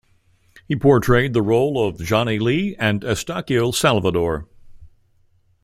[0.67, 4.47] He portrayed the role of Johnny Lee and Estaquio Salvador.